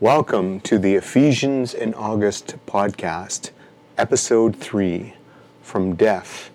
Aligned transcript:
Welcome 0.00 0.60
to 0.60 0.78
the 0.78 0.94
Ephesians 0.94 1.74
in 1.74 1.92
August 1.92 2.54
podcast, 2.64 3.50
episode 3.98 4.56
3 4.56 5.12
From 5.60 5.94
Death 5.94 6.48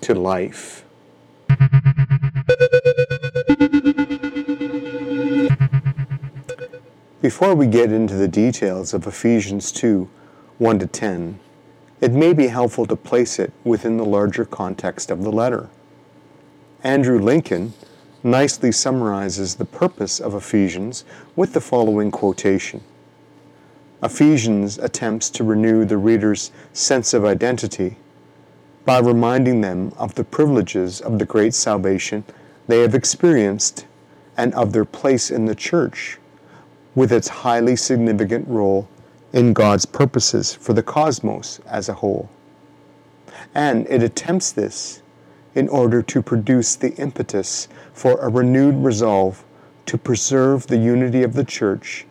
to 0.00 0.16
Life. 0.16 0.84
Before 7.20 7.54
we 7.54 7.68
get 7.68 7.92
into 7.92 8.14
the 8.14 8.26
details 8.28 8.92
of 8.92 9.06
Ephesians 9.06 9.70
2 9.70 10.10
1 10.58 10.78
to 10.80 10.86
10, 10.88 11.38
it 12.00 12.10
may 12.10 12.32
be 12.32 12.48
helpful 12.48 12.86
to 12.86 12.96
place 12.96 13.38
it 13.38 13.52
within 13.62 13.96
the 13.96 14.04
larger 14.04 14.44
context 14.44 15.12
of 15.12 15.22
the 15.22 15.30
letter. 15.30 15.68
Andrew 16.82 17.20
Lincoln 17.20 17.74
nicely 18.22 18.72
summarizes 18.72 19.56
the 19.56 19.64
purpose 19.64 20.20
of 20.20 20.34
Ephesians 20.34 21.04
with 21.36 21.52
the 21.52 21.60
following 21.60 22.10
quotation 22.10 22.80
Ephesians 24.02 24.78
attempts 24.78 25.30
to 25.30 25.44
renew 25.44 25.84
the 25.84 25.96
reader's 25.96 26.50
sense 26.72 27.14
of 27.14 27.24
identity 27.24 27.96
by 28.84 28.98
reminding 28.98 29.60
them 29.60 29.92
of 29.96 30.14
the 30.16 30.24
privileges 30.24 31.00
of 31.00 31.18
the 31.20 31.24
great 31.24 31.54
salvation 31.54 32.24
they 32.66 32.80
have 32.80 32.94
experienced 32.94 33.86
and 34.36 34.52
of 34.54 34.72
their 34.72 34.84
place 34.84 35.30
in 35.30 35.44
the 35.44 35.54
church, 35.54 36.18
with 36.94 37.12
its 37.12 37.28
highly 37.28 37.76
significant 37.76 38.46
role 38.48 38.88
in 39.32 39.52
God's 39.52 39.86
purposes 39.86 40.52
for 40.52 40.72
the 40.72 40.82
cosmos 40.82 41.60
as 41.66 41.88
a 41.88 41.94
whole. 41.94 42.28
And 43.54 43.86
it 43.88 44.02
attempts 44.02 44.52
this 44.52 45.01
in 45.54 45.68
order 45.68 46.02
to 46.02 46.22
produce 46.22 46.76
the 46.76 46.94
impetus 46.94 47.68
for 47.92 48.18
a 48.20 48.28
renewed 48.28 48.84
resolve 48.84 49.44
to 49.86 49.98
preserve 49.98 50.66
the 50.66 50.78
unity 50.78 51.22
of 51.22 51.34
the 51.34 51.44
church 51.44 52.06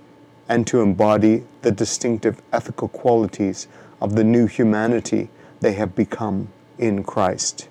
and 0.48 0.68
to 0.68 0.82
embody 0.82 1.44
the 1.62 1.72
distinctive 1.72 2.42
ethical 2.52 2.88
qualities 2.88 3.68
of 4.02 4.16
the 4.16 4.24
new 4.24 4.48
humanity 4.48 5.30
they 5.62 5.74
have 5.74 5.96
become 5.96 6.50
in 6.78 7.04
Christ. 7.04 7.70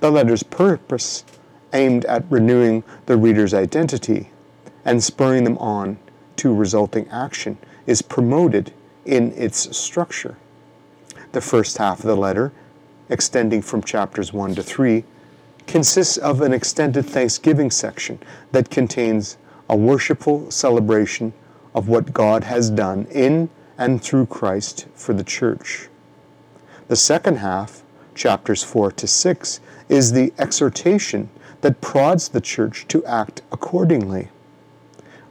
The 0.00 0.10
letter's 0.10 0.42
purpose 0.42 1.24
aimed 1.72 2.04
at 2.04 2.24
renewing 2.30 2.84
the 3.06 3.16
reader's 3.16 3.54
identity 3.54 4.30
and 4.84 5.02
spurring 5.02 5.44
them 5.44 5.58
on 5.58 5.98
to 6.36 6.54
resulting 6.54 7.08
action 7.08 7.56
is 7.86 8.02
promoted 8.02 8.72
in 9.04 9.32
its 9.32 9.76
structure. 9.76 10.36
The 11.32 11.40
first 11.40 11.78
half 11.78 12.00
of 12.00 12.06
the 12.06 12.16
letter, 12.16 12.52
extending 13.08 13.62
from 13.62 13.82
chapters 13.82 14.32
1 14.32 14.54
to 14.54 14.62
3, 14.62 15.04
consists 15.66 16.16
of 16.16 16.40
an 16.40 16.52
extended 16.52 17.06
Thanksgiving 17.06 17.70
section 17.70 18.18
that 18.52 18.70
contains 18.70 19.36
a 19.68 19.76
worshipful 19.76 20.50
celebration 20.50 21.32
of 21.74 21.88
what 21.88 22.12
God 22.12 22.44
has 22.44 22.70
done 22.70 23.06
in 23.10 23.48
and 23.78 24.02
through 24.02 24.26
Christ 24.26 24.86
for 24.94 25.14
the 25.14 25.24
church. 25.24 25.88
The 26.88 26.96
second 26.96 27.36
half, 27.36 27.82
chapters 28.14 28.62
4 28.62 28.92
to 28.92 29.06
6, 29.06 29.60
is 29.88 30.12
the 30.12 30.32
exhortation 30.38 31.28
that 31.62 31.80
prods 31.80 32.28
the 32.28 32.40
church 32.40 32.86
to 32.88 33.04
act 33.06 33.42
accordingly. 33.50 34.28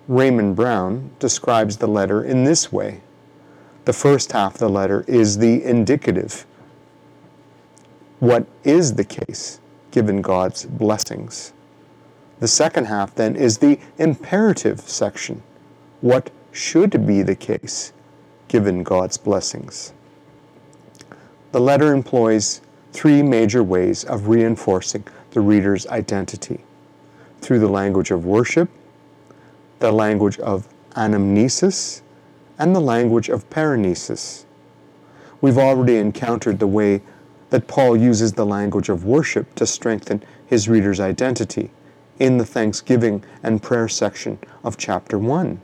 Raymond 0.08 0.56
Brown 0.56 1.12
describes 1.20 1.78
the 1.78 1.88
letter 1.88 2.24
in 2.24 2.44
this 2.44 2.72
way. 2.72 3.02
The 3.86 3.94
first 3.94 4.32
half 4.32 4.56
of 4.56 4.60
the 4.60 4.70
letter 4.70 5.06
is 5.08 5.38
the 5.38 5.64
indicative. 5.64 6.46
What 8.24 8.46
is 8.64 8.94
the 8.94 9.04
case 9.04 9.60
given 9.92 10.22
God's 10.22 10.64
blessings? 10.64 11.52
The 12.40 12.48
second 12.48 12.86
half 12.86 13.14
then 13.14 13.36
is 13.36 13.58
the 13.58 13.78
imperative 13.98 14.80
section. 14.80 15.44
What 16.00 16.32
should 16.54 17.06
be 17.06 17.22
the 17.22 17.36
case 17.36 17.92
given 18.48 18.82
God's 18.82 19.18
blessings? 19.18 19.92
The 21.52 21.60
letter 21.60 21.94
employs 21.94 22.62
three 22.94 23.22
major 23.22 23.62
ways 23.62 24.06
of 24.06 24.30
reinforcing 24.30 25.04
the 25.32 25.42
reader's 25.42 25.86
identity 25.88 26.62
through 27.42 27.60
the 27.60 27.68
language 27.68 28.10
of 28.10 28.26
worship, 28.26 28.70
the 29.80 29.92
language 29.92 30.40
of 30.40 30.70
anamnesis, 30.92 32.04
and 32.58 32.74
the 32.74 32.80
language 32.80 33.28
of 33.28 33.50
paraenesis. 33.50 34.46
We've 35.42 35.58
already 35.58 35.98
encountered 35.98 36.60
the 36.60 36.68
way 36.68 37.02
that 37.54 37.68
Paul 37.68 37.96
uses 37.96 38.34
the 38.34 38.48
language 38.48 38.90
of 38.90 39.06
worship 39.06 39.54
to 39.54 39.68
strengthen 39.68 40.24
his 40.48 40.68
reader's 40.68 41.00
identity 41.00 41.70
in 42.18 42.40
the 42.40 42.46
thanksgiving 42.48 43.24
and 43.44 43.62
prayer 43.62 43.88
section 43.88 44.40
of 44.64 44.76
chapter 44.76 45.20
1. 45.20 45.62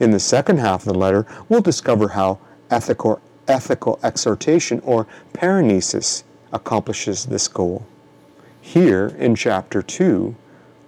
In 0.00 0.10
the 0.10 0.18
second 0.18 0.58
half 0.58 0.86
of 0.86 0.94
the 0.94 0.98
letter, 0.98 1.26
we'll 1.50 1.60
discover 1.60 2.08
how 2.08 2.38
ethical, 2.70 3.20
ethical 3.46 4.00
exhortation 4.02 4.80
or 4.86 5.06
paraenesis 5.34 6.24
accomplishes 6.50 7.26
this 7.26 7.46
goal. 7.46 7.84
Here 8.62 9.08
in 9.18 9.34
chapter 9.34 9.82
2, 9.82 10.34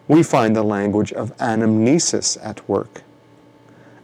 we 0.08 0.22
find 0.22 0.56
the 0.56 0.62
language 0.62 1.12
of 1.12 1.36
anamnesis 1.36 2.38
at 2.42 2.66
work. 2.66 3.02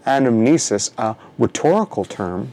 Anamnesis, 0.07 0.91
a 0.99 1.17
rhetorical 1.39 2.05
term, 2.05 2.53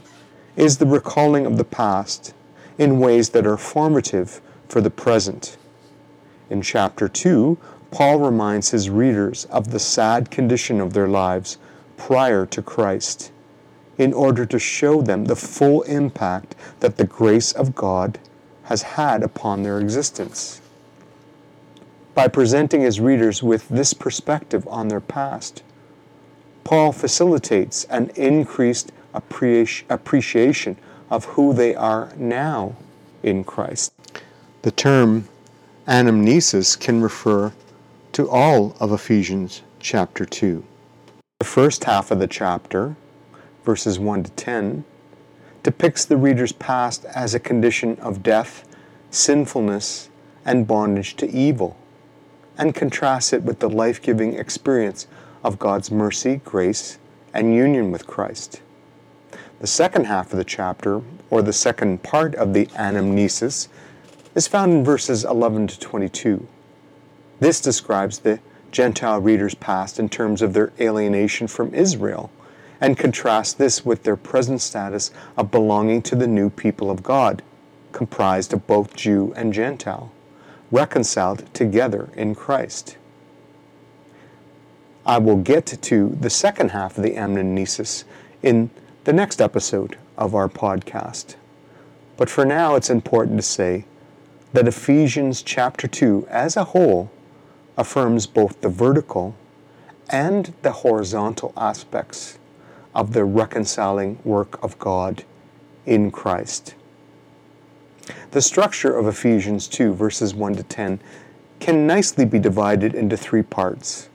is 0.56 0.78
the 0.78 0.86
recalling 0.86 1.44
of 1.44 1.58
the 1.58 1.64
past 1.64 2.32
in 2.82 2.98
ways 2.98 3.30
that 3.30 3.46
are 3.46 3.56
formative 3.56 4.40
for 4.68 4.80
the 4.80 4.90
present. 4.90 5.56
In 6.50 6.60
chapter 6.60 7.08
2, 7.08 7.56
Paul 7.92 8.18
reminds 8.18 8.70
his 8.70 8.90
readers 8.90 9.44
of 9.46 9.70
the 9.70 9.78
sad 9.78 10.32
condition 10.32 10.80
of 10.80 10.92
their 10.92 11.06
lives 11.06 11.58
prior 11.96 12.44
to 12.46 12.60
Christ 12.60 13.30
in 13.98 14.12
order 14.12 14.44
to 14.46 14.58
show 14.58 15.00
them 15.00 15.26
the 15.26 15.36
full 15.36 15.82
impact 15.82 16.56
that 16.80 16.96
the 16.96 17.06
grace 17.06 17.52
of 17.52 17.76
God 17.76 18.18
has 18.64 18.82
had 18.82 19.22
upon 19.22 19.62
their 19.62 19.78
existence 19.78 20.60
by 22.14 22.26
presenting 22.26 22.80
his 22.80 22.98
readers 22.98 23.44
with 23.44 23.68
this 23.68 23.94
perspective 23.94 24.66
on 24.66 24.88
their 24.88 25.00
past. 25.00 25.62
Paul 26.64 26.90
facilitates 26.90 27.84
an 27.84 28.10
increased 28.16 28.90
appreciation 29.14 30.76
of 31.12 31.26
who 31.26 31.52
they 31.52 31.74
are 31.74 32.10
now 32.16 32.74
in 33.22 33.44
Christ. 33.44 33.92
The 34.62 34.70
term 34.70 35.28
anamnesis 35.86 36.80
can 36.80 37.02
refer 37.02 37.52
to 38.12 38.30
all 38.30 38.74
of 38.80 38.92
Ephesians 38.92 39.60
chapter 39.78 40.24
2. 40.24 40.64
The 41.38 41.44
first 41.44 41.84
half 41.84 42.10
of 42.10 42.18
the 42.18 42.26
chapter, 42.26 42.96
verses 43.62 43.98
1 43.98 44.22
to 44.22 44.30
10, 44.30 44.84
depicts 45.62 46.06
the 46.06 46.16
reader's 46.16 46.52
past 46.52 47.04
as 47.04 47.34
a 47.34 47.40
condition 47.40 47.98
of 48.00 48.22
death, 48.22 48.66
sinfulness, 49.10 50.08
and 50.46 50.66
bondage 50.66 51.14
to 51.16 51.30
evil 51.30 51.76
and 52.56 52.74
contrasts 52.74 53.34
it 53.34 53.42
with 53.42 53.58
the 53.58 53.68
life 53.68 54.00
giving 54.00 54.32
experience 54.32 55.06
of 55.44 55.58
God's 55.58 55.90
mercy, 55.90 56.40
grace, 56.42 56.96
and 57.34 57.54
union 57.54 57.90
with 57.90 58.06
Christ. 58.06 58.62
The 59.62 59.68
second 59.68 60.06
half 60.06 60.32
of 60.32 60.38
the 60.38 60.44
chapter, 60.44 61.02
or 61.30 61.40
the 61.40 61.52
second 61.52 62.02
part 62.02 62.34
of 62.34 62.52
the 62.52 62.66
anamnesis, 62.74 63.68
is 64.34 64.48
found 64.48 64.72
in 64.72 64.84
verses 64.84 65.24
11 65.24 65.68
to 65.68 65.78
22. 65.78 66.48
This 67.38 67.60
describes 67.60 68.18
the 68.18 68.40
Gentile 68.72 69.20
reader's 69.20 69.54
past 69.54 70.00
in 70.00 70.08
terms 70.08 70.42
of 70.42 70.52
their 70.52 70.72
alienation 70.80 71.46
from 71.46 71.72
Israel 71.74 72.32
and 72.80 72.98
contrasts 72.98 73.52
this 73.52 73.86
with 73.86 74.02
their 74.02 74.16
present 74.16 74.60
status 74.60 75.12
of 75.36 75.52
belonging 75.52 76.02
to 76.02 76.16
the 76.16 76.26
new 76.26 76.50
people 76.50 76.90
of 76.90 77.04
God, 77.04 77.40
comprised 77.92 78.52
of 78.52 78.66
both 78.66 78.96
Jew 78.96 79.32
and 79.36 79.52
Gentile 79.52 80.10
reconciled 80.72 81.54
together 81.54 82.08
in 82.16 82.34
Christ. 82.34 82.96
I 85.06 85.18
will 85.18 85.36
get 85.36 85.66
to 85.66 86.08
the 86.08 86.30
second 86.30 86.72
half 86.72 86.98
of 86.98 87.04
the 87.04 87.14
anamnesis 87.14 88.02
in 88.42 88.68
the 89.04 89.12
next 89.12 89.40
episode 89.40 89.98
of 90.16 90.32
our 90.32 90.48
podcast. 90.48 91.34
But 92.16 92.30
for 92.30 92.44
now, 92.44 92.76
it's 92.76 92.88
important 92.88 93.36
to 93.38 93.42
say 93.42 93.84
that 94.52 94.68
Ephesians 94.68 95.42
chapter 95.42 95.88
2 95.88 96.28
as 96.30 96.56
a 96.56 96.64
whole 96.64 97.10
affirms 97.76 98.28
both 98.28 98.60
the 98.60 98.68
vertical 98.68 99.34
and 100.08 100.54
the 100.62 100.70
horizontal 100.70 101.52
aspects 101.56 102.38
of 102.94 103.12
the 103.12 103.24
reconciling 103.24 104.20
work 104.22 104.62
of 104.62 104.78
God 104.78 105.24
in 105.84 106.12
Christ. 106.12 106.76
The 108.30 108.42
structure 108.42 108.96
of 108.96 109.08
Ephesians 109.08 109.66
2, 109.66 109.94
verses 109.94 110.32
1 110.32 110.54
to 110.56 110.62
10, 110.62 111.00
can 111.58 111.88
nicely 111.88 112.24
be 112.24 112.38
divided 112.38 112.94
into 112.94 113.16
three 113.16 113.42
parts. 113.42 114.08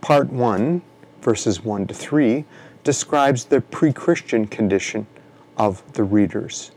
Part 0.00 0.30
1, 0.30 0.82
verses 1.20 1.64
1 1.64 1.88
to 1.88 1.94
3, 1.94 2.44
describes 2.84 3.44
the 3.44 3.60
pre 3.60 3.92
Christian 3.92 4.46
condition 4.46 5.06
of 5.56 5.82
the 5.92 6.04
readers. 6.04 6.72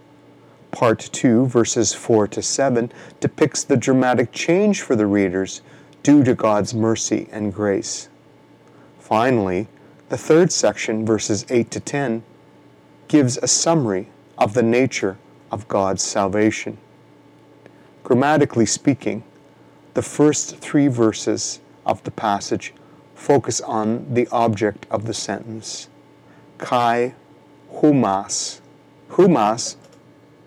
Part 0.72 1.00
2, 1.00 1.46
verses 1.46 1.94
4 1.94 2.28
to 2.30 2.42
7, 2.42 2.92
depicts 3.20 3.64
the 3.64 3.78
dramatic 3.78 4.32
change 4.32 4.82
for 4.82 4.96
the 4.96 5.06
readers 5.06 5.62
due 6.02 6.24
to 6.24 6.34
God's 6.34 6.74
mercy 6.74 7.30
and 7.32 7.54
grace. 7.54 8.10
Finally, 9.00 9.68
The 10.10 10.18
third 10.18 10.52
section, 10.52 11.06
verses 11.08 11.44
8 11.50 11.72
to 11.72 11.80
10, 11.80 12.24
gives 13.08 13.38
a 13.38 13.48
summary 13.48 14.10
of 14.38 14.54
the 14.54 14.62
nature 14.62 15.18
of 15.52 15.68
God's 15.68 16.04
salvation. 16.04 16.78
Grammatically 18.04 18.68
speaking, 18.68 19.24
the 19.96 20.04
first 20.04 20.58
three 20.58 20.88
verses 20.88 21.62
of 21.86 22.04
the 22.04 22.12
passage 22.12 22.74
focus 23.16 23.62
on 23.62 24.14
the 24.14 24.28
object 24.32 24.86
of 24.92 25.06
the 25.06 25.14
sentence. 25.16 25.90
Kai 26.64 27.14
humas. 27.74 28.62
Humas, 29.10 29.76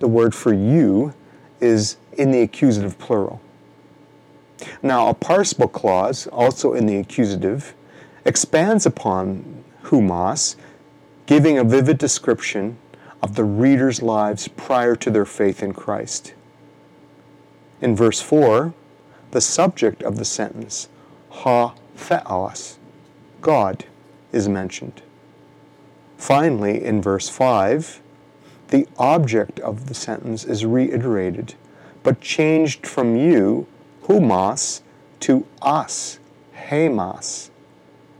the 0.00 0.08
word 0.08 0.34
for 0.34 0.52
you, 0.54 1.12
is 1.60 1.98
in 2.14 2.30
the 2.30 2.40
accusative 2.40 2.98
plural. 2.98 3.42
Now, 4.82 5.08
a 5.08 5.14
participle 5.14 5.68
clause, 5.68 6.26
also 6.28 6.72
in 6.72 6.86
the 6.86 6.96
accusative, 6.96 7.74
expands 8.24 8.86
upon 8.86 9.62
humas, 9.90 10.56
giving 11.26 11.58
a 11.58 11.64
vivid 11.64 11.98
description 11.98 12.78
of 13.22 13.34
the 13.34 13.44
reader's 13.44 14.00
lives 14.00 14.48
prior 14.48 14.96
to 14.96 15.10
their 15.10 15.26
faith 15.26 15.62
in 15.62 15.74
Christ. 15.74 16.32
In 17.82 17.94
verse 17.94 18.22
4, 18.22 18.72
the 19.32 19.42
subject 19.42 20.02
of 20.02 20.16
the 20.16 20.24
sentence, 20.24 20.88
ha 21.28 21.74
theos, 21.94 22.78
God, 23.42 23.84
is 24.32 24.48
mentioned. 24.48 25.02
Finally, 26.16 26.84
in 26.84 27.00
verse 27.02 27.28
5, 27.28 28.00
the 28.68 28.88
object 28.98 29.60
of 29.60 29.86
the 29.86 29.94
sentence 29.94 30.44
is 30.44 30.64
reiterated, 30.64 31.54
but 32.02 32.20
changed 32.20 32.86
from 32.86 33.16
you, 33.16 33.66
humas, 34.06 34.82
to 35.20 35.46
us, 35.62 36.18
hemas. 36.52 37.50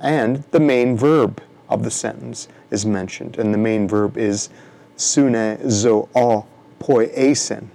And 0.01 0.45
the 0.51 0.61
main 0.61 0.97
verb 0.97 1.43
of 1.69 1.83
the 1.83 1.91
sentence 1.91 2.49
is 2.71 2.87
mentioned, 2.87 3.39
and 3.39 3.53
the 3.53 3.59
main 3.59 3.89
verb 3.89 4.17
is 4.17 4.51
sune 4.97 5.71
zo 5.71 6.09
o 6.15 6.47
poiesen, 6.79 7.69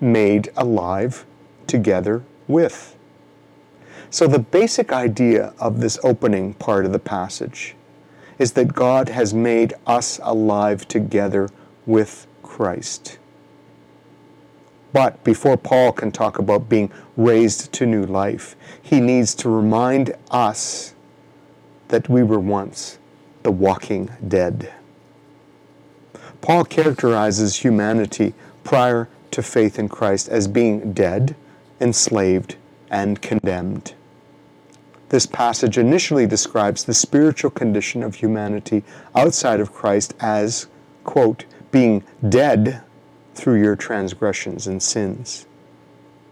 made 0.00 0.50
alive 0.56 1.26
together 1.66 2.22
with. 2.46 2.96
So 4.10 4.26
the 4.26 4.38
basic 4.38 4.92
idea 4.92 5.52
of 5.58 5.80
this 5.80 5.98
opening 6.04 6.54
part 6.54 6.86
of 6.86 6.92
the 6.92 6.98
passage 6.98 7.74
is 8.38 8.52
that 8.52 8.74
God 8.74 9.08
has 9.08 9.32
made 9.32 9.74
us 9.86 10.20
alive 10.22 10.86
together 10.88 11.48
with 11.86 12.26
Christ. 12.42 13.18
But 14.92 15.22
before 15.24 15.56
Paul 15.56 15.92
can 15.92 16.12
talk 16.12 16.38
about 16.38 16.68
being 16.68 16.92
raised 17.16 17.72
to 17.72 17.86
new 17.86 18.06
life, 18.06 18.54
he 18.80 19.00
needs 19.00 19.34
to 19.36 19.48
remind 19.48 20.14
us 20.30 20.94
that 21.88 22.08
we 22.08 22.22
were 22.22 22.40
once 22.40 22.98
the 23.42 23.50
walking 23.50 24.10
dead. 24.26 24.72
Paul 26.40 26.64
characterizes 26.64 27.56
humanity 27.56 28.34
prior 28.62 29.08
to 29.30 29.42
faith 29.42 29.78
in 29.78 29.88
Christ 29.88 30.28
as 30.28 30.46
being 30.46 30.92
dead, 30.92 31.34
enslaved, 31.80 32.56
and 32.90 33.20
condemned. 33.20 33.94
This 35.14 35.26
passage 35.26 35.78
initially 35.78 36.26
describes 36.26 36.82
the 36.82 36.92
spiritual 36.92 37.52
condition 37.52 38.02
of 38.02 38.16
humanity 38.16 38.82
outside 39.14 39.60
of 39.60 39.72
Christ 39.72 40.12
as, 40.18 40.66
quote, 41.04 41.44
being 41.70 42.02
dead 42.28 42.82
through 43.36 43.62
your 43.62 43.76
transgressions 43.76 44.66
and 44.66 44.82
sins. 44.82 45.46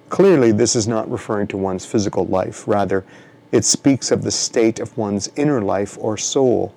Clearly, 0.08 0.50
this 0.50 0.75
is 0.75 0.88
not 0.88 1.08
referring 1.08 1.46
to 1.46 1.56
one's 1.56 1.87
physical 1.87 2.26
life. 2.26 2.67
Rather, 2.67 3.05
it 3.52 3.64
speaks 3.64 4.11
of 4.11 4.25
the 4.25 4.32
state 4.32 4.81
of 4.81 4.99
one's 4.99 5.31
inner 5.37 5.62
life 5.62 5.96
or 6.00 6.17
soul 6.17 6.75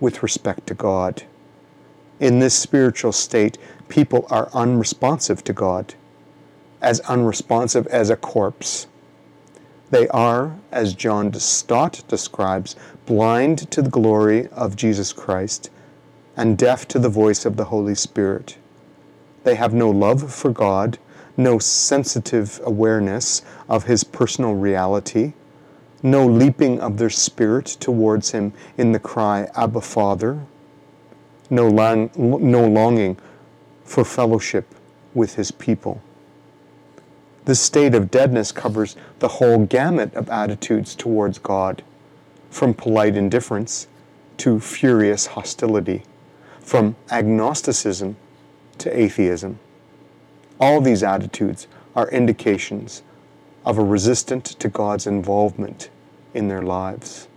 with 0.00 0.24
respect 0.24 0.66
to 0.66 0.74
God. 0.74 1.22
In 2.18 2.40
this 2.40 2.58
spiritual 2.58 3.12
state, 3.12 3.58
people 3.88 4.26
are 4.28 4.50
unresponsive 4.54 5.44
to 5.44 5.52
God, 5.52 5.94
as 6.82 6.98
unresponsive 7.02 7.86
as 7.86 8.10
a 8.10 8.16
corpse. 8.16 8.88
They 9.90 10.08
are, 10.08 10.56
as 10.72 10.94
John 10.94 11.32
Stott 11.34 12.02
describes, 12.08 12.76
blind 13.06 13.70
to 13.70 13.82
the 13.82 13.90
glory 13.90 14.48
of 14.48 14.76
Jesus 14.76 15.12
Christ 15.12 15.70
and 16.36 16.58
deaf 16.58 16.88
to 16.88 16.98
the 16.98 17.08
voice 17.08 17.44
of 17.44 17.56
the 17.56 17.66
Holy 17.66 17.94
Spirit. 17.94 18.58
They 19.44 19.54
have 19.54 19.72
no 19.74 19.90
love 19.90 20.32
for 20.32 20.50
God, 20.50 20.98
no 21.36 21.58
sensitive 21.58 22.60
awareness 22.64 23.42
of 23.68 23.84
His 23.84 24.04
personal 24.04 24.54
reality, 24.54 25.34
no 26.02 26.26
leaping 26.26 26.80
of 26.80 26.96
their 26.96 27.10
spirit 27.10 27.66
towards 27.66 28.30
Him 28.32 28.52
in 28.76 28.92
the 28.92 28.98
cry, 28.98 29.48
Abba, 29.54 29.80
Father, 29.80 30.40
no, 31.50 31.68
long, 31.68 32.10
no 32.16 32.66
longing 32.66 33.16
for 33.84 34.04
fellowship 34.04 34.74
with 35.14 35.34
his 35.34 35.50
people. 35.50 36.02
This 37.44 37.60
state 37.60 37.94
of 37.94 38.10
deadness 38.10 38.52
covers 38.52 38.96
the 39.18 39.28
whole 39.28 39.66
gamut 39.66 40.14
of 40.14 40.30
attitudes 40.30 40.94
towards 40.94 41.38
God, 41.38 41.82
from 42.50 42.72
polite 42.72 43.16
indifference 43.16 43.86
to 44.38 44.60
furious 44.60 45.26
hostility, 45.26 46.02
from 46.60 46.96
agnosticism 47.10 48.16
to 48.78 48.98
atheism. 48.98 49.58
All 50.58 50.80
these 50.80 51.02
attitudes 51.02 51.66
are 51.94 52.08
indications 52.10 53.02
of 53.64 53.78
a 53.78 53.84
resistance 53.84 54.54
to 54.54 54.68
God's 54.68 55.06
involvement 55.06 55.90
in 56.32 56.48
their 56.48 56.62
lives. 56.62 57.28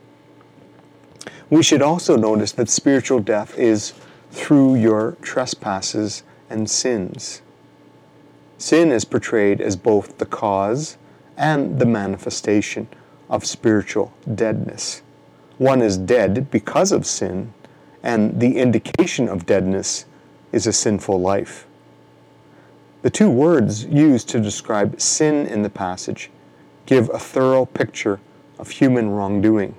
We 1.49 1.63
should 1.63 1.81
also 1.81 2.15
notice 2.15 2.51
that 2.53 2.69
spiritual 2.69 3.19
death 3.19 3.57
is 3.57 3.93
through 4.31 4.75
your 4.75 5.17
trespasses 5.21 6.23
and 6.49 6.69
sins. 6.69 7.41
Sin 8.57 8.91
is 8.91 9.05
portrayed 9.05 9.61
as 9.61 9.75
both 9.75 10.17
the 10.17 10.25
cause 10.25 10.97
and 11.37 11.79
the 11.79 11.85
manifestation 11.85 12.87
of 13.29 13.45
spiritual 13.45 14.13
deadness. 14.33 15.01
One 15.57 15.81
is 15.81 15.97
dead 15.97 16.49
because 16.49 16.91
of 16.91 17.05
sin, 17.05 17.53
and 18.03 18.39
the 18.39 18.57
indication 18.57 19.27
of 19.27 19.45
deadness 19.45 20.05
is 20.51 20.65
a 20.65 20.73
sinful 20.73 21.19
life. 21.19 21.67
The 23.01 23.09
two 23.09 23.29
words 23.29 23.85
used 23.85 24.29
to 24.29 24.39
describe 24.39 24.99
sin 24.99 25.45
in 25.45 25.61
the 25.61 25.69
passage 25.69 26.31
give 26.85 27.09
a 27.09 27.19
thorough 27.19 27.65
picture 27.65 28.19
of 28.57 28.69
human 28.69 29.09
wrongdoing 29.09 29.75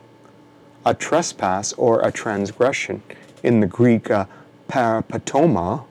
a 0.88 0.94
trespass 0.94 1.72
or 1.74 2.00
a 2.00 2.10
transgression, 2.10 3.02
in 3.42 3.60
the 3.60 3.66
Greek 3.66 4.10
uh, 4.10 4.24
paraptoma, 4.68 5.84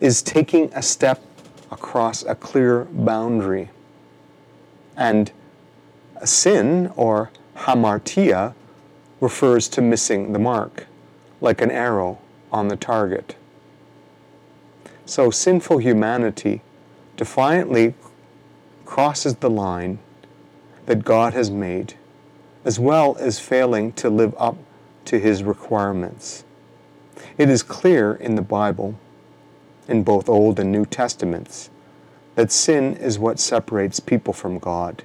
is 0.00 0.22
taking 0.22 0.70
a 0.74 0.82
step 0.82 1.29
across 1.70 2.22
a 2.24 2.34
clear 2.34 2.84
boundary. 2.84 3.70
And 4.96 5.30
sin 6.24 6.92
or 6.96 7.30
hamartia 7.56 8.54
refers 9.20 9.68
to 9.68 9.82
missing 9.82 10.32
the 10.32 10.38
mark, 10.38 10.86
like 11.40 11.60
an 11.60 11.70
arrow 11.70 12.18
on 12.52 12.68
the 12.68 12.76
target. 12.76 13.36
So 15.06 15.30
sinful 15.30 15.78
humanity 15.78 16.62
defiantly 17.16 17.94
crosses 18.84 19.36
the 19.36 19.50
line 19.50 19.98
that 20.86 21.04
God 21.04 21.34
has 21.34 21.50
made 21.50 21.94
as 22.64 22.78
well 22.78 23.16
as 23.18 23.38
failing 23.38 23.92
to 23.92 24.10
live 24.10 24.34
up 24.38 24.56
to 25.06 25.18
his 25.18 25.42
requirements. 25.42 26.44
It 27.38 27.48
is 27.48 27.62
clear 27.62 28.14
in 28.14 28.34
the 28.34 28.42
Bible, 28.42 28.94
in 29.90 30.02
both 30.02 30.28
Old 30.28 30.58
and 30.58 30.70
New 30.72 30.86
Testaments, 30.86 31.70
that 32.36 32.52
sin 32.52 32.96
is 32.96 33.18
what 33.18 33.38
separates 33.40 34.00
people 34.00 34.32
from 34.32 34.58
God. 34.58 35.02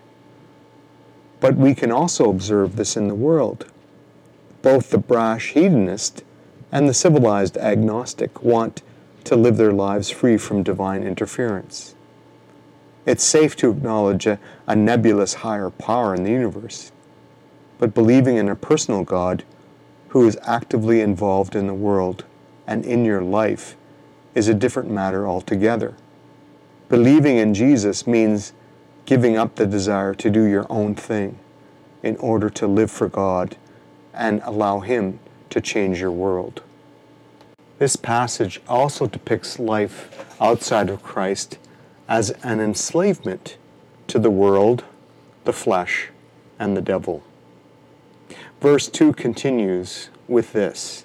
But 1.40 1.56
we 1.56 1.76
can 1.76 1.92
also 1.92 2.30
observe 2.30 2.76
this 2.76 2.96
in 2.96 3.08
the 3.08 3.16
world. 3.16 3.66
Both 4.62 4.90
the 4.90 4.98
brash 4.98 5.52
hedonist 5.52 6.24
and 6.72 6.88
the 6.88 6.94
civilized 6.94 7.58
agnostic 7.58 8.42
want 8.42 8.82
to 9.26 9.36
live 9.36 9.58
their 9.58 9.74
lives 9.74 10.10
free 10.10 10.38
from 10.38 10.64
divine 10.64 11.04
interference. 11.04 11.96
It's 13.06 13.24
safe 13.24 13.56
to 13.58 13.72
acknowledge 13.72 14.26
a, 14.26 14.40
a 14.68 14.76
nebulous 14.76 15.36
higher 15.36 15.70
power 15.70 16.16
in 16.16 16.24
the 16.24 16.32
universe 16.32 16.92
but 17.78 17.94
believing 17.94 18.38
in 18.38 18.50
a 18.50 18.56
personal 18.56 19.04
God 19.04 19.44
who 20.10 20.28
is 20.28 20.38
actively 20.44 21.02
involved 21.02 21.56
in 21.56 21.68
the 21.68 21.74
world 21.74 22.24
and 22.66 22.86
in 22.86 23.06
your 23.06 23.22
life 23.22 23.76
is 24.36 24.48
a 24.48 24.54
different 24.54 24.92
matter 24.92 25.28
altogether. 25.28 25.96
Believing 26.90 27.38
in 27.38 27.54
Jesus 27.54 28.06
means 28.06 28.54
giving 29.06 29.38
up 29.38 29.56
the 29.56 29.66
desire 29.66 30.14
to 30.14 30.30
do 30.30 30.44
your 30.44 30.68
own 30.70 30.94
thing 30.94 31.40
in 32.04 32.16
order 32.18 32.50
to 32.52 32.68
live 32.68 32.92
for 32.92 33.10
God 33.10 33.56
and 34.14 34.42
allow 34.44 34.82
Him 34.82 35.20
to 35.50 35.62
change 35.62 36.00
your 36.00 36.12
world. 36.12 36.62
This 37.80 37.96
passage 37.96 38.62
also 38.68 39.08
depicts 39.08 39.60
life 39.60 40.26
outside 40.40 40.90
of 40.90 41.04
Christ 41.04 41.58
as 42.08 42.30
an 42.44 42.60
enslavement 42.60 43.58
to 44.08 44.20
the 44.20 44.30
world, 44.30 44.84
the 45.44 45.54
flesh, 45.54 46.10
and 46.60 46.78
the 46.78 46.82
devil. 46.82 47.24
Verse 48.62 48.88
2 48.88 49.14
continues 49.14 50.10
with 50.28 50.54
this 50.54 51.05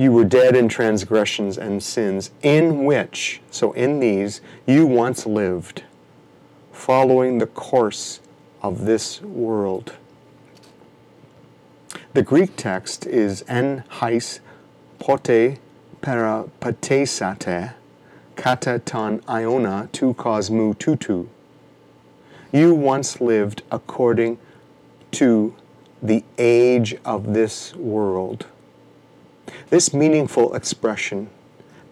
You 0.00 0.12
were 0.12 0.24
dead 0.24 0.56
in 0.56 0.70
transgressions 0.70 1.58
and 1.58 1.82
sins, 1.82 2.30
in 2.42 2.86
which, 2.86 3.42
so 3.50 3.72
in 3.72 4.00
these, 4.00 4.40
you 4.66 4.86
once 4.86 5.26
lived, 5.26 5.82
following 6.72 7.36
the 7.36 7.46
course 7.46 8.20
of 8.62 8.86
this 8.86 9.20
world. 9.20 9.92
The 12.14 12.22
Greek 12.22 12.56
text 12.56 13.04
is 13.04 13.44
en 13.46 13.84
hais 14.00 14.40
pote 14.98 15.58
peripatesate 16.00 17.74
kata 18.36 18.78
ton 18.78 19.20
iona 19.28 19.90
tu 19.92 20.14
cosmu 20.14 20.78
tutu. 20.78 21.26
You 22.50 22.74
once 22.74 23.20
lived 23.20 23.64
according 23.70 24.38
to 25.10 25.54
the 26.02 26.24
age 26.38 26.96
of 27.04 27.34
this 27.34 27.76
world. 27.76 28.46
This 29.70 29.94
meaningful 29.94 30.54
expression 30.56 31.30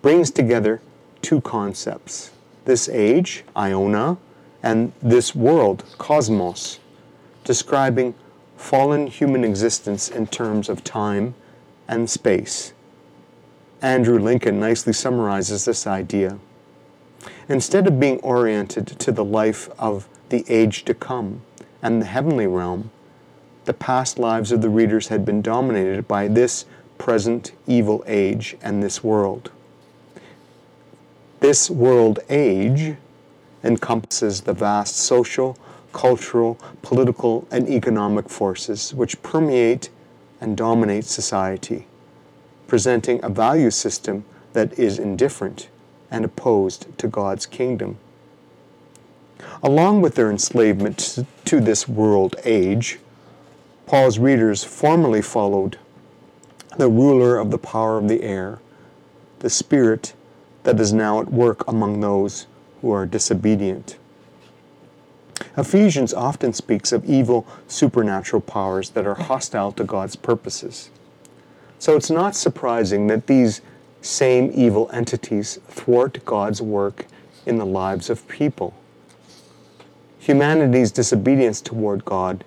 brings 0.02 0.32
together 0.32 0.82
two 1.23 1.40
concepts 1.40 2.32
this 2.64 2.88
age, 2.88 3.44
Iona, 3.56 4.18
and 4.62 4.92
this 5.00 5.35
world, 5.35 5.85
cosmos, 5.97 6.80
describing 7.44 8.14
fallen 8.56 9.06
human 9.06 9.42
existence 9.42 10.08
in 10.11 10.26
terms 10.26 10.68
of 10.68 10.85
time 10.85 11.35
and 11.87 12.11
space. 12.11 12.75
Andrew 13.80 14.18
Lincoln 14.18 14.61
nicely 14.61 14.92
summarizes 14.92 15.64
this 15.64 15.87
idea. 15.87 16.38
Instead 17.49 17.87
of 17.87 18.00
being 18.00 18.18
oriented 18.20 18.87
to 18.87 19.12
the 19.12 19.25
life 19.25 19.70
of 19.78 20.08
the 20.28 20.44
age 20.49 20.85
to 20.85 20.94
come 20.94 21.40
and 21.80 22.02
the 22.02 22.06
heavenly 22.06 22.47
realm, 22.47 22.90
the 23.64 23.73
past 23.73 24.18
lives 24.18 24.50
of 24.50 24.62
the 24.62 24.68
readers 24.68 25.08
had 25.08 25.25
been 25.25 25.40
dominated 25.40 26.08
by 26.08 26.26
this 26.26 26.66
present 26.98 27.52
evil 27.66 28.04
age 28.06 28.56
and 28.60 28.82
this 28.82 29.02
world. 29.02 29.50
This 31.40 31.70
world 31.70 32.18
age 32.28 32.96
encompasses 33.62 34.42
the 34.42 34.52
vast 34.52 34.96
social, 34.96 35.56
cultural, 35.92 36.58
political, 36.82 37.46
and 37.50 37.68
economic 37.68 38.28
forces 38.28 38.92
which 38.92 39.22
permeate 39.22 39.88
and 40.40 40.56
dominate 40.56 41.04
society, 41.04 41.86
presenting 42.66 43.24
a 43.24 43.28
value 43.28 43.70
system 43.70 44.24
that 44.52 44.78
is 44.78 44.98
indifferent 44.98 45.68
and 46.10 46.24
opposed 46.24 46.86
to 46.98 47.06
God's 47.08 47.46
kingdom. 47.46 47.98
Along 49.62 50.00
with 50.00 50.14
their 50.14 50.30
enslavement 50.30 51.18
to 51.44 51.60
this 51.60 51.88
world 51.88 52.36
age, 52.44 52.98
Paul's 53.86 54.18
readers 54.18 54.64
formerly 54.64 55.22
followed 55.22 55.78
the 56.78 56.88
ruler 56.88 57.37
of 57.37 57.50
the 57.50 57.58
power 57.58 57.99
of 57.99 58.08
the 58.08 58.23
air, 58.23 58.61
the 59.40 59.50
spirit 59.50 60.14
that 60.62 60.78
is 60.78 60.92
now 60.92 61.20
at 61.20 61.30
work 61.30 61.66
among 61.68 62.00
those 62.00 62.47
who 62.80 62.92
are 62.92 63.04
disobedient. 63.04 63.99
Ephesians 65.56 66.14
often 66.14 66.52
speaks 66.52 66.92
of 66.92 67.04
evil 67.04 67.47
supernatural 67.66 68.40
powers 68.40 68.90
that 68.90 69.06
are 69.06 69.16
hostile 69.16 69.73
to 69.73 69.82
God's 69.82 70.14
purposes. 70.14 70.90
So 71.80 71.97
it's 71.97 72.11
not 72.11 72.37
surprising 72.37 73.08
that 73.08 73.26
these 73.26 73.61
same 74.00 74.52
evil 74.54 74.88
entities 74.92 75.58
thwart 75.66 76.25
God's 76.25 76.62
work 76.62 77.06
in 77.44 77.58
the 77.58 77.66
lives 77.66 78.08
of 78.08 78.26
people. 78.28 78.73
Humanity's 80.20 80.92
disobedience 80.92 81.61
toward 81.61 82.04
God 82.04 82.44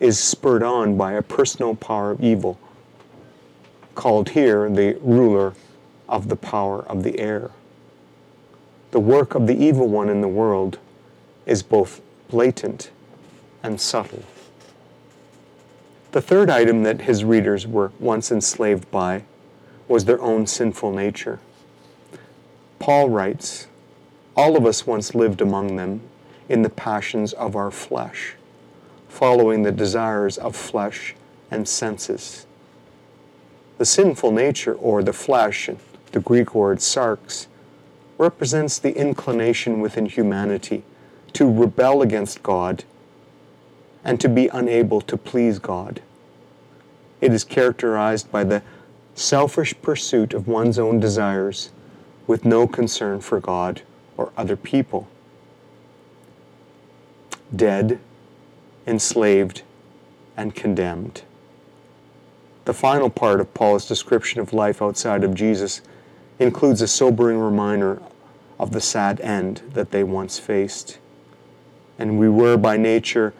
is 0.00 0.18
spurred 0.18 0.62
on 0.62 0.98
by 0.98 1.12
a 1.12 1.22
personal 1.22 1.74
power 1.74 2.10
of 2.10 2.22
evil, 2.22 2.58
called 3.94 4.30
here 4.30 4.68
the 4.68 4.98
ruler 5.00 5.54
of 6.08 6.28
the 6.28 6.36
power 6.36 6.82
of 6.86 7.02
the 7.02 7.18
air. 7.18 7.50
The 8.90 9.00
work 9.00 9.34
of 9.34 9.46
the 9.46 9.56
evil 9.56 9.88
one 9.88 10.08
in 10.08 10.20
the 10.20 10.28
world 10.28 10.78
is 11.46 11.62
both 11.62 12.00
blatant 12.28 12.90
and 13.62 13.80
subtle. 13.80 14.22
The 16.12 16.22
third 16.22 16.50
item 16.50 16.82
that 16.84 17.02
his 17.02 17.24
readers 17.24 17.66
were 17.66 17.92
once 17.98 18.30
enslaved 18.30 18.90
by 18.90 19.24
was 19.88 20.04
their 20.04 20.20
own 20.20 20.46
sinful 20.46 20.92
nature. 20.92 21.40
Paul 22.78 23.10
writes, 23.10 23.66
All 24.36 24.56
of 24.56 24.66
us 24.66 24.86
once 24.86 25.14
lived 25.14 25.40
among 25.40 25.76
them 25.76 26.02
in 26.48 26.62
the 26.62 26.70
passions 26.70 27.32
of 27.32 27.56
our 27.56 27.70
flesh 27.70 28.36
following 29.14 29.62
the 29.62 29.70
desires 29.70 30.36
of 30.38 30.56
flesh 30.56 31.14
and 31.48 31.68
senses. 31.68 32.46
The 33.78 33.84
sinful 33.84 34.32
nature, 34.32 34.74
or 34.74 35.02
the 35.02 35.12
flesh, 35.12 35.68
the 36.12 36.20
Greek 36.20 36.54
word 36.54 36.78
sarx, 36.78 37.46
represents 38.18 38.78
the 38.78 38.96
inclination 38.96 39.80
within 39.80 40.06
humanity 40.06 40.84
to 41.32 41.50
rebel 41.50 42.00
against 42.00 42.42
God 42.42 42.84
and 44.04 44.20
to 44.20 44.28
be 44.28 44.48
unable 44.48 45.00
to 45.00 45.16
please 45.16 45.58
God. 45.58 46.00
It 47.20 47.32
is 47.32 47.42
characterized 47.42 48.30
by 48.30 48.44
the 48.44 48.62
selfish 49.14 49.74
pursuit 49.82 50.34
of 50.34 50.46
one's 50.46 50.78
own 50.78 51.00
desires 51.00 51.70
with 52.26 52.44
no 52.44 52.66
concern 52.66 53.20
for 53.20 53.40
God 53.40 53.82
or 54.16 54.32
other 54.36 54.56
people. 54.56 55.08
Dead 57.54 57.98
enslaved, 58.86 59.62
and 60.36 60.54
condemned. 60.54 61.22
The 62.64 62.72
final 62.74 63.10
part 63.10 63.40
of 63.40 63.52
Paul's 63.52 63.86
description 63.86 64.40
of 64.40 64.54
life 64.54 64.80
outside 64.80 65.22
of 65.22 65.34
Jesus 65.34 65.82
includes 66.38 66.80
a 66.80 66.88
sobering 66.88 67.38
reminder 67.38 68.00
of 68.58 68.70
the 68.70 68.80
sad 68.80 69.20
end 69.20 69.60
that 69.74 69.90
they 69.90 70.02
once 70.02 70.38
faced. 70.38 70.98
And 71.98 72.18
we 72.18 72.28
were 72.28 72.56
by 72.56 72.76
nature 72.78 73.34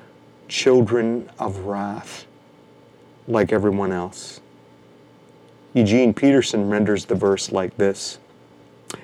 children 0.46 1.30
of 1.38 1.60
wrath, 1.60 2.26
like 3.26 3.50
everyone 3.50 3.92
else. 3.92 4.40
Eugene 5.72 6.12
Peterson 6.12 6.68
renders 6.68 7.06
the 7.06 7.14
verse 7.14 7.50
like 7.50 7.76
this 7.78 8.18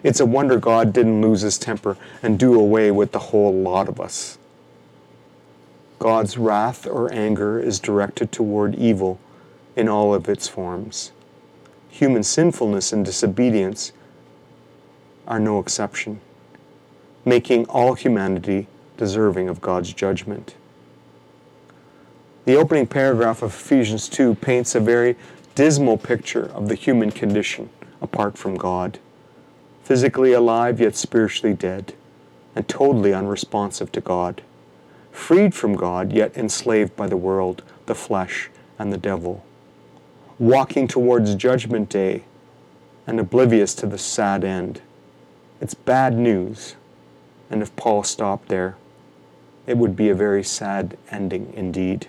It's 0.02 0.20
a 0.20 0.26
wonder 0.26 0.58
God 0.58 0.92
didn't 0.92 1.22
lose 1.22 1.40
his 1.40 1.56
temper 1.56 1.96
and 2.22 2.38
do 2.38 2.54
away 2.60 2.90
with 2.90 3.12
the 3.12 3.18
whole 3.18 3.54
lot 3.54 3.88
of 3.88 3.98
us. 3.98 4.36
God's 5.98 6.36
wrath 6.36 6.86
or 6.86 7.10
anger 7.10 7.58
is 7.58 7.80
directed 7.80 8.30
toward 8.30 8.74
evil 8.74 9.18
in 9.76 9.88
all 9.88 10.14
of 10.14 10.28
its 10.28 10.48
forms. 10.48 11.12
Human 11.88 12.22
sinfulness 12.22 12.92
and 12.92 13.04
disobedience 13.04 13.92
are 15.26 15.40
no 15.40 15.58
exception, 15.58 16.20
making 17.24 17.66
all 17.66 17.94
humanity 17.94 18.66
deserving 18.96 19.48
of 19.48 19.60
God's 19.60 19.92
judgment. 19.92 20.54
The 22.44 22.56
opening 22.56 22.86
paragraph 22.86 23.42
of 23.42 23.50
Ephesians 23.50 24.08
2 24.08 24.34
paints 24.36 24.74
a 24.74 24.80
very 24.80 25.16
dismal 25.54 25.98
picture 25.98 26.46
of 26.46 26.68
the 26.68 26.74
human 26.74 27.10
condition 27.10 27.70
apart 28.00 28.38
from 28.38 28.56
God, 28.56 28.98
physically 29.84 30.32
alive 30.32 30.80
yet 30.80 30.96
spiritually 30.96 31.54
dead, 31.54 31.94
and 32.56 32.66
totally 32.66 33.12
unresponsive 33.12 33.92
to 33.92 34.00
God 34.00 34.42
freed 35.12 35.54
from 35.54 35.74
God, 35.74 36.12
yet 36.12 36.36
enslaved 36.36 36.96
by 36.96 37.06
the 37.06 37.16
world, 37.16 37.62
the 37.86 37.94
flesh, 37.94 38.50
and 38.78 38.92
the 38.92 38.98
devil, 38.98 39.44
walking 40.40 40.88
towards 40.88 41.34
Judgment 41.34 41.90
Day 41.90 42.24
and 43.06 43.20
oblivious 43.20 43.74
to 43.74 43.86
the 43.86 43.98
sad 43.98 44.42
end. 44.42 44.80
It's 45.60 45.74
bad 45.74 46.16
news, 46.16 46.76
and 47.50 47.60
if 47.60 47.76
Paul 47.76 48.02
stopped 48.02 48.48
there, 48.48 48.76
it 49.66 49.76
would 49.76 49.94
be 49.94 50.08
a 50.08 50.14
very 50.14 50.42
sad 50.42 50.96
ending 51.10 51.52
indeed. 51.54 52.06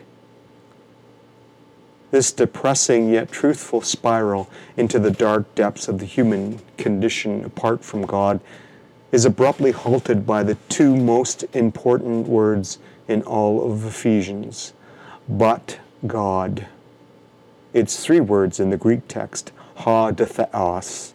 This 2.12 2.32
depressing 2.32 3.10
yet 3.10 3.34
truthful 3.34 3.82
spiral 3.82 4.50
into 4.78 4.98
the 4.98 5.12
dark 5.12 5.54
depths 5.54 5.90
of 5.90 6.00
the 6.00 6.06
human 6.06 6.62
condition 6.78 7.44
apart 7.44 7.84
from 7.84 8.06
God 8.06 8.40
is 9.12 9.26
abruptly 9.26 9.72
halted 9.72 10.26
by 10.26 10.44
the 10.44 10.56
two 10.70 10.96
most 10.96 11.44
important 11.54 12.28
words 12.28 12.80
in 13.10 13.24
all 13.24 13.70
of 13.70 13.86
Ephesians. 13.86 14.72
But 15.28 15.80
God. 16.08 16.68
It's 17.74 18.04
three 18.04 18.20
words 18.20 18.60
in 18.60 18.70
the 18.70 18.78
Greek 18.78 19.08
text, 19.08 19.52
ha 19.76 20.12
de 20.12 20.26
theos. 20.26 21.14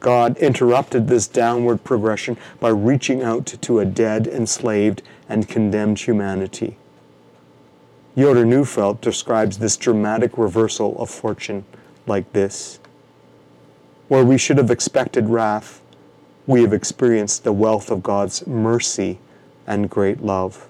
God 0.00 0.36
interrupted 0.36 1.08
this 1.08 1.26
downward 1.26 1.84
progression 1.84 2.36
by 2.60 2.68
reaching 2.68 3.22
out 3.22 3.46
to 3.46 3.78
a 3.78 3.84
dead, 3.84 4.26
enslaved, 4.26 5.02
and 5.28 5.48
condemned 5.48 6.00
humanity. 6.00 6.76
Yoder 8.14 8.44
Neufeld 8.44 9.00
describes 9.00 9.58
this 9.58 9.76
dramatic 9.76 10.36
reversal 10.36 10.96
of 10.98 11.08
fortune 11.08 11.64
like 12.06 12.32
this 12.32 12.78
Where 14.08 14.24
we 14.24 14.38
should 14.38 14.58
have 14.58 14.70
expected 14.70 15.28
wrath, 15.28 15.80
we 16.46 16.62
have 16.62 16.72
experienced 16.72 17.44
the 17.44 17.52
wealth 17.52 17.90
of 17.90 18.02
God's 18.02 18.46
mercy 18.46 19.18
and 19.66 19.88
great 19.88 20.22
love. 20.22 20.68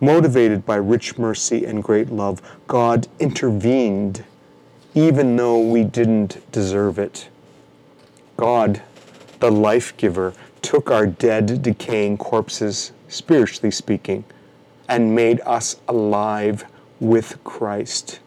Motivated 0.00 0.66
by 0.66 0.76
rich 0.76 1.18
mercy 1.18 1.64
and 1.64 1.82
great 1.82 2.10
love, 2.10 2.42
God 2.66 3.08
intervened 3.18 4.24
even 4.96 5.36
though 5.36 5.60
we 5.60 5.84
didn't 5.84 6.50
deserve 6.50 6.98
it. 6.98 7.28
God, 8.38 8.80
the 9.40 9.50
life 9.50 9.94
giver, 9.98 10.32
took 10.62 10.90
our 10.90 11.06
dead, 11.06 11.62
decaying 11.62 12.16
corpses, 12.16 12.92
spiritually 13.06 13.70
speaking, 13.70 14.24
and 14.88 15.14
made 15.14 15.40
us 15.44 15.76
alive 15.86 16.64
with 16.98 17.42
Christ. 17.44 18.20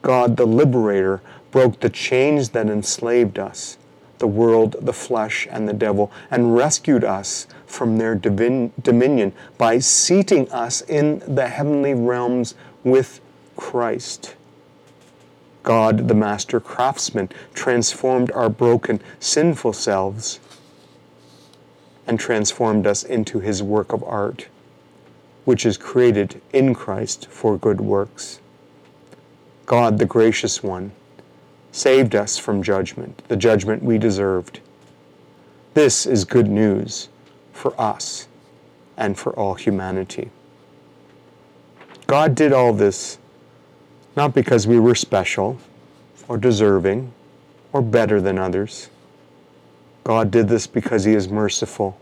God, 0.00 0.38
the 0.38 0.46
liberator, 0.46 1.20
broke 1.50 1.80
the 1.80 1.90
chains 1.90 2.50
that 2.50 2.70
enslaved 2.70 3.38
us, 3.38 3.76
the 4.20 4.26
world, 4.26 4.76
the 4.80 4.92
flesh, 4.92 5.48
and 5.50 5.68
the 5.68 5.72
devil, 5.72 6.12
and 6.30 6.54
rescued 6.54 7.02
us 7.02 7.46
from 7.66 7.98
their 7.98 8.14
divin- 8.14 8.72
dominion 8.80 9.32
by 9.58 9.78
seating 9.80 10.50
us 10.52 10.80
in 10.82 11.20
the 11.26 11.48
heavenly 11.48 11.94
realms 11.94 12.54
with 12.84 13.20
Christ. 13.56 14.36
God, 15.62 16.08
the 16.08 16.14
master 16.14 16.60
craftsman, 16.60 17.28
transformed 17.52 18.30
our 18.30 18.48
broken, 18.48 19.00
sinful 19.18 19.72
selves 19.72 20.40
and 22.06 22.18
transformed 22.18 22.86
us 22.86 23.04
into 23.04 23.40
his 23.40 23.62
work 23.62 23.92
of 23.92 24.02
art, 24.02 24.48
which 25.44 25.64
is 25.64 25.76
created 25.76 26.40
in 26.52 26.74
Christ 26.74 27.28
for 27.28 27.56
good 27.56 27.80
works. 27.80 28.40
God, 29.66 29.98
the 29.98 30.06
gracious 30.06 30.62
one, 30.62 30.92
saved 31.72 32.14
us 32.14 32.38
from 32.38 32.62
judgment, 32.62 33.22
the 33.28 33.36
judgment 33.36 33.82
we 33.82 33.98
deserved. 33.98 34.60
This 35.74 36.06
is 36.06 36.24
good 36.24 36.48
news 36.48 37.08
for 37.52 37.78
us 37.80 38.26
and 38.96 39.18
for 39.18 39.32
all 39.34 39.54
humanity. 39.54 40.30
God 42.06 42.34
did 42.34 42.52
all 42.52 42.72
this 42.72 43.18
not 44.16 44.34
because 44.34 44.66
we 44.66 44.80
were 44.80 44.94
special 44.94 45.58
or 46.28 46.36
deserving 46.36 47.12
or 47.72 47.80
better 47.82 48.20
than 48.20 48.38
others. 48.38 48.90
God 50.04 50.30
did 50.30 50.48
this 50.48 50.66
because 50.66 51.04
He 51.04 51.14
is 51.14 51.28
merciful, 51.28 52.00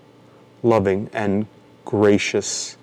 loving, 0.63 1.11
and 1.13 1.47
gracious. 1.85 2.77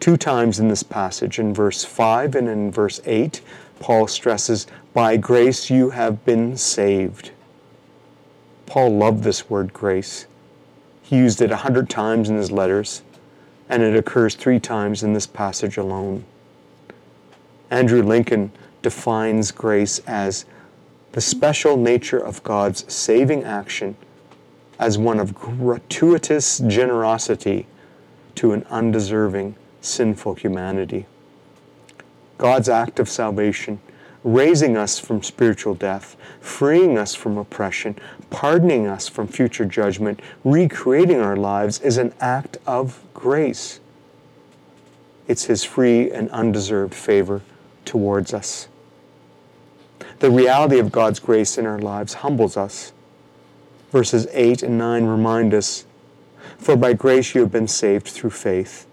Two 0.00 0.16
times 0.16 0.58
in 0.60 0.68
this 0.68 0.82
passage, 0.82 1.38
in 1.38 1.52
verse 1.52 1.84
5 1.84 2.34
and 2.34 2.48
in 2.48 2.70
verse 2.70 3.00
8, 3.04 3.40
Paul 3.80 4.06
stresses, 4.06 4.66
By 4.94 5.16
grace 5.16 5.70
you 5.70 5.90
have 5.90 6.22
been 6.26 6.56
saved. 6.58 7.30
Paul 8.66 8.96
loved 8.96 9.24
this 9.24 9.48
word 9.48 9.72
grace. 9.72 10.26
He 11.02 11.16
used 11.16 11.40
it 11.40 11.50
a 11.50 11.56
hundred 11.56 11.88
times 11.88 12.28
in 12.28 12.36
his 12.36 12.52
letters, 12.52 13.02
and 13.70 13.82
it 13.82 13.96
occurs 13.96 14.34
three 14.34 14.60
times 14.60 15.02
in 15.02 15.14
this 15.14 15.26
passage 15.26 15.78
alone. 15.78 16.24
Andrew 17.70 18.02
Lincoln 18.02 18.52
defines 18.82 19.50
grace 19.50 19.98
as 20.00 20.44
the 21.12 21.22
special 21.22 21.78
nature 21.78 22.18
of 22.18 22.42
God's 22.42 22.90
saving 22.92 23.44
action 23.44 23.96
as 24.78 24.98
one 24.98 25.18
of 25.18 25.34
gratuitous 25.34 26.58
generosity 26.58 27.66
to 28.34 28.52
an 28.52 28.64
undeserving, 28.68 29.54
sinful 29.80 30.34
humanity. 30.34 31.06
God's 32.36 32.68
act 32.68 32.98
of 32.98 33.08
salvation, 33.08 33.80
raising 34.24 34.76
us 34.76 34.98
from 34.98 35.22
spiritual 35.22 35.74
death, 35.74 36.16
freeing 36.40 36.96
us 36.96 37.14
from 37.14 37.36
oppression, 37.36 37.98
pardoning 38.30 38.86
us 38.86 39.08
from 39.08 39.26
future 39.26 39.64
judgment, 39.64 40.20
recreating 40.44 41.20
our 41.20 41.36
lives, 41.36 41.80
is 41.80 41.98
an 41.98 42.12
act 42.20 42.58
of 42.66 43.02
grace. 43.14 43.80
It's 45.26 45.44
His 45.44 45.64
free 45.64 46.10
and 46.10 46.30
undeserved 46.30 46.94
favor 46.94 47.42
towards 47.84 48.32
us. 48.32 48.68
The 50.20 50.30
reality 50.30 50.78
of 50.78 50.92
God's 50.92 51.18
grace 51.18 51.58
in 51.58 51.66
our 51.66 51.78
lives 51.78 52.14
humbles 52.14 52.56
us. 52.56 52.92
Verses 53.90 54.26
8 54.30 54.62
and 54.62 54.78
9 54.78 55.04
remind 55.04 55.52
us 55.52 55.84
For 56.58 56.76
by 56.76 56.92
grace 56.92 57.34
you 57.34 57.40
have 57.42 57.52
been 57.52 57.68
saved 57.68 58.06
through 58.06 58.30
faith, 58.30 58.86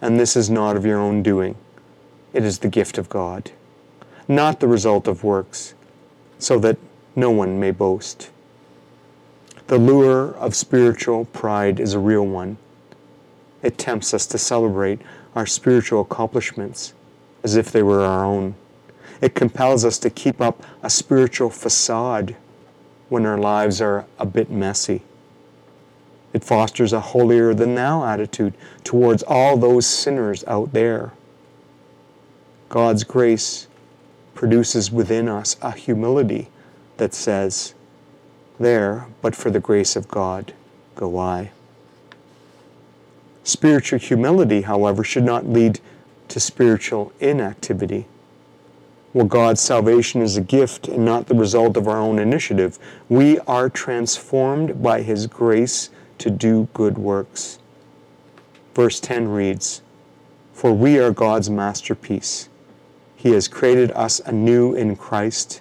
and 0.00 0.20
this 0.20 0.36
is 0.36 0.50
not 0.50 0.76
of 0.76 0.86
your 0.86 0.98
own 0.98 1.22
doing, 1.22 1.56
it 2.32 2.44
is 2.44 2.58
the 2.58 2.68
gift 2.68 2.98
of 2.98 3.08
God, 3.08 3.50
not 4.28 4.60
the 4.60 4.68
result 4.68 5.08
of 5.08 5.24
works, 5.24 5.74
so 6.38 6.58
that 6.58 6.76
no 7.16 7.30
one 7.30 7.58
may 7.58 7.70
boast. 7.70 8.30
The 9.68 9.78
lure 9.78 10.34
of 10.36 10.54
spiritual 10.54 11.24
pride 11.26 11.80
is 11.80 11.94
a 11.94 11.98
real 11.98 12.26
one. 12.26 12.58
It 13.62 13.76
tempts 13.76 14.14
us 14.14 14.26
to 14.26 14.38
celebrate 14.38 15.00
our 15.34 15.46
spiritual 15.46 16.02
accomplishments 16.02 16.94
as 17.42 17.56
if 17.56 17.72
they 17.72 17.82
were 17.82 18.02
our 18.02 18.24
own. 18.24 18.54
It 19.20 19.34
compels 19.34 19.84
us 19.84 19.98
to 19.98 20.10
keep 20.10 20.40
up 20.40 20.62
a 20.82 20.90
spiritual 20.90 21.50
facade 21.50 22.36
when 23.08 23.26
our 23.26 23.38
lives 23.38 23.80
are 23.80 24.06
a 24.18 24.26
bit 24.26 24.50
messy. 24.50 25.02
It 26.32 26.44
fosters 26.44 26.92
a 26.92 27.00
holier 27.00 27.54
than 27.54 27.74
thou 27.74 28.04
attitude 28.04 28.54
towards 28.84 29.22
all 29.22 29.56
those 29.56 29.86
sinners 29.86 30.44
out 30.46 30.72
there. 30.72 31.12
God's 32.68 33.02
grace 33.02 33.66
produces 34.38 34.92
within 34.92 35.28
us 35.28 35.56
a 35.62 35.72
humility 35.72 36.48
that 36.96 37.12
says, 37.12 37.74
There, 38.60 39.08
but 39.20 39.34
for 39.34 39.50
the 39.50 39.58
grace 39.58 39.96
of 39.96 40.06
God, 40.06 40.54
go 40.94 41.18
I. 41.18 41.50
Spiritual 43.42 43.98
humility, 43.98 44.60
however, 44.60 45.02
should 45.02 45.24
not 45.24 45.48
lead 45.48 45.80
to 46.28 46.38
spiritual 46.38 47.12
inactivity. 47.18 48.06
Well, 49.12 49.26
God's 49.26 49.60
salvation 49.60 50.22
is 50.22 50.36
a 50.36 50.40
gift 50.40 50.86
and 50.86 51.04
not 51.04 51.26
the 51.26 51.34
result 51.34 51.76
of 51.76 51.88
our 51.88 51.98
own 51.98 52.20
initiative. 52.20 52.78
We 53.08 53.40
are 53.40 53.68
transformed 53.68 54.80
by 54.80 55.02
His 55.02 55.26
grace 55.26 55.90
to 56.18 56.30
do 56.30 56.68
good 56.74 56.96
works. 56.96 57.58
Verse 58.72 59.00
10 59.00 59.26
reads, 59.26 59.82
For 60.52 60.72
we 60.72 60.96
are 61.00 61.10
God's 61.10 61.50
masterpiece. 61.50 62.48
He 63.18 63.32
has 63.32 63.48
created 63.48 63.90
us 63.96 64.20
anew 64.20 64.74
in 64.74 64.94
Christ 64.94 65.60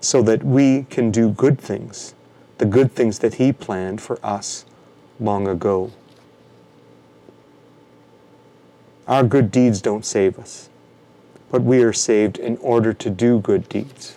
so 0.00 0.20
that 0.22 0.42
we 0.42 0.82
can 0.90 1.12
do 1.12 1.30
good 1.30 1.60
things, 1.60 2.16
the 2.58 2.66
good 2.66 2.90
things 2.90 3.20
that 3.20 3.34
He 3.34 3.52
planned 3.52 4.02
for 4.02 4.18
us 4.20 4.64
long 5.20 5.46
ago. 5.46 5.92
Our 9.06 9.22
good 9.22 9.52
deeds 9.52 9.80
don't 9.80 10.04
save 10.04 10.36
us, 10.36 10.68
but 11.52 11.62
we 11.62 11.84
are 11.84 11.92
saved 11.92 12.36
in 12.36 12.56
order 12.56 12.92
to 12.92 13.10
do 13.10 13.38
good 13.38 13.68
deeds. 13.68 14.16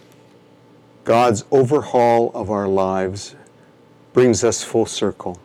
God's 1.03 1.45
overhaul 1.51 2.31
of 2.33 2.49
our 2.49 2.67
lives 2.67 3.35
brings 4.13 4.43
us 4.43 4.63
full 4.63 4.87
circle. 4.87 5.39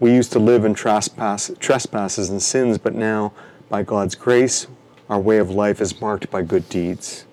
We 0.00 0.12
used 0.12 0.32
to 0.32 0.38
live 0.38 0.66
in 0.66 0.74
trespass, 0.74 1.50
trespasses 1.60 2.28
and 2.28 2.42
sins, 2.42 2.76
but 2.76 2.94
now, 2.94 3.32
by 3.70 3.84
God's 3.84 4.14
grace, 4.14 4.66
our 5.08 5.20
way 5.20 5.38
of 5.38 5.50
life 5.50 5.80
is 5.80 6.00
marked 6.00 6.30
by 6.30 6.42
good 6.42 6.68
deeds. 6.68 7.24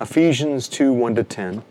Ephesians 0.00 0.68
2 0.68 0.92
1 0.92 1.14
to 1.14 1.24
10 1.24 1.62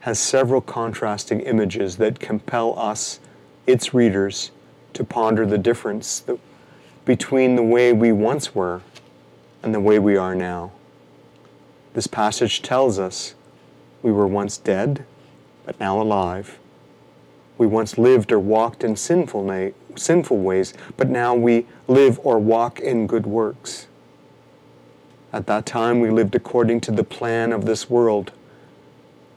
has 0.00 0.18
several 0.18 0.60
contrasting 0.60 1.40
images 1.40 1.96
that 1.96 2.20
compel 2.20 2.78
us, 2.78 3.20
its 3.66 3.94
readers, 3.94 4.50
to 4.92 5.02
ponder 5.02 5.46
the 5.46 5.58
difference 5.58 6.24
between 7.04 7.56
the 7.56 7.62
way 7.62 7.92
we 7.92 8.12
once 8.12 8.54
were 8.54 8.82
and 9.62 9.74
the 9.74 9.80
way 9.80 9.98
we 9.98 10.16
are 10.16 10.34
now. 10.34 10.70
This 11.94 12.06
passage 12.06 12.60
tells 12.60 12.98
us 12.98 13.34
we 14.02 14.12
were 14.12 14.26
once 14.26 14.58
dead, 14.58 15.06
but 15.64 15.80
now 15.80 16.00
alive. 16.00 16.58
We 17.56 17.66
once 17.66 17.98
lived 17.98 18.32
or 18.32 18.38
walked 18.38 18.82
in 18.82 18.96
sinful, 18.96 19.44
na- 19.44 19.70
sinful 19.96 20.38
ways, 20.38 20.74
but 20.96 21.08
now 21.08 21.34
we 21.34 21.66
live 21.86 22.18
or 22.24 22.38
walk 22.38 22.80
in 22.80 23.06
good 23.06 23.26
works. 23.26 23.86
At 25.32 25.46
that 25.46 25.66
time, 25.66 26.00
we 26.00 26.10
lived 26.10 26.34
according 26.34 26.80
to 26.82 26.92
the 26.92 27.04
plan 27.04 27.52
of 27.52 27.64
this 27.64 27.90
world, 27.90 28.32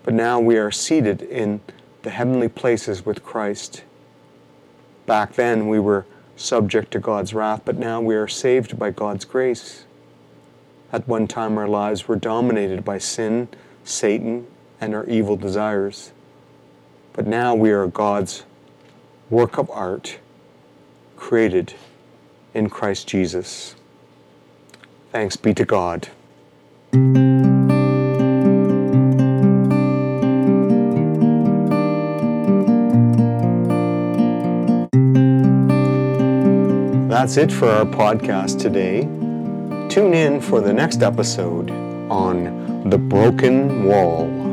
but 0.04 0.14
now 0.14 0.40
we 0.40 0.58
are 0.58 0.72
seated 0.72 1.22
in 1.22 1.62
the 2.04 2.10
heavenly 2.10 2.50
places 2.50 3.06
with 3.06 3.24
Christ. 3.24 3.84
Back 5.06 5.34
then, 5.34 5.68
we 5.68 5.80
were 5.80 6.06
subject 6.36 6.92
to 6.92 7.00
God's 7.00 7.34
wrath, 7.34 7.62
but 7.66 7.78
now 7.78 8.00
we 8.00 8.16
are 8.16 8.28
saved 8.28 8.78
by 8.78 8.92
God's 8.92 9.26
grace. 9.26 9.86
At 10.92 11.08
one 11.08 11.28
time, 11.28 11.58
our 11.58 11.68
lives 11.68 12.08
were 12.08 12.16
dominated 12.16 12.86
by 12.86 12.98
sin, 12.98 13.50
Satan, 13.84 14.48
and 14.80 14.94
our 14.94 15.06
evil 15.06 15.36
desires. 15.36 16.12
But 17.18 17.26
now 17.26 17.56
we 17.56 17.72
are 17.72 17.88
God's 17.88 18.46
work 19.32 19.58
of 19.58 19.72
art, 19.72 20.20
created 21.16 21.74
in 22.54 22.70
Christ 22.70 23.08
Jesus. 23.08 23.74
Thanks 25.12 25.36
be 25.36 25.52
to 25.56 25.66
God. 25.66 26.10
That's 37.10 37.38
it 37.38 37.52
for 37.52 37.68
our 37.68 37.86
podcast 37.86 38.60
today. 38.60 39.02
tune 39.90 40.14
in 40.14 40.40
for 40.40 40.62
the 40.62 40.72
next 40.72 41.02
episode 41.02 41.72
on 42.12 42.88
The 42.92 43.00
Broken 43.00 43.86
Wall. 43.86 44.47